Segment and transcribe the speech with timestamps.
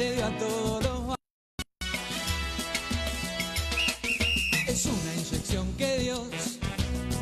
[0.00, 1.16] le dio a todos los
[4.66, 6.58] Es una inyección que Dios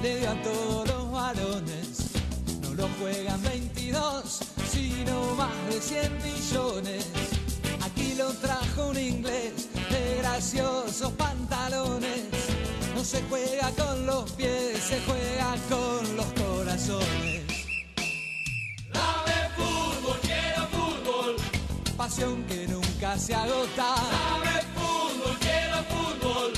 [0.01, 1.89] le dio a todos los varones.
[2.63, 7.07] No lo juegan 22, sino más de 100 millones.
[7.83, 12.29] Aquí lo trajo un inglés de graciosos pantalones.
[12.95, 16.27] No se juega con los pies, se juega con los
[22.19, 26.53] Pasión que nunca se agota, Dame fútbol, quiero fútbol.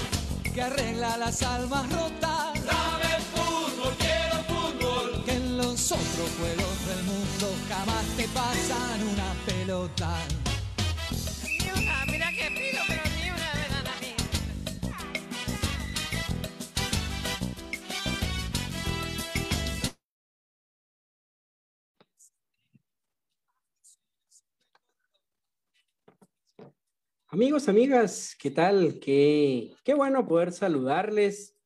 [0.55, 2.55] que arregla las almas rotas.
[2.64, 5.22] Dame fútbol, quiero fútbol.
[5.27, 10.39] Que en los otros juegos del mundo jamás te pasan una pelota.
[27.33, 28.98] Amigos, amigas, ¿qué tal?
[28.98, 31.56] Qué, qué bueno poder saludarles.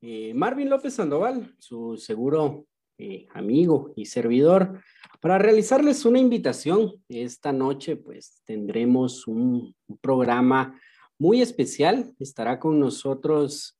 [0.00, 4.80] Eh, Marvin López Sandoval, su seguro eh, amigo y servidor,
[5.20, 6.94] para realizarles una invitación.
[7.10, 10.80] Esta noche, pues, tendremos un, programa
[11.18, 12.14] muy especial.
[12.18, 13.78] Estará con nosotros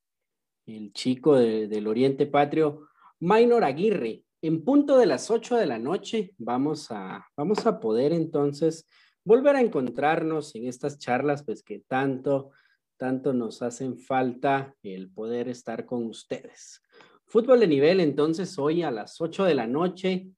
[0.66, 2.88] el chico de- del Oriente Patrio,
[3.20, 4.22] Maynor Aguirre.
[4.42, 8.86] En punto de las 8 de la noche vamos a, vamos a poder entonces
[9.28, 12.50] volver a encontrarnos en estas charlas, pues que tanto,
[12.96, 16.80] tanto nos hacen falta el poder estar con ustedes.
[17.26, 20.30] Fútbol de nivel, entonces, hoy a las 8 de la noche,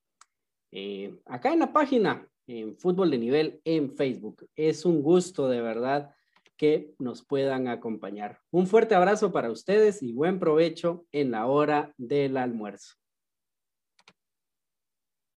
[0.73, 4.49] eh, acá en la página, en Fútbol de nivel en Facebook.
[4.56, 6.12] Es un gusto de verdad
[6.57, 8.41] que nos puedan acompañar.
[8.51, 13.00] Un fuerte abrazo para ustedes y buen provecho en la hora del almuerzo.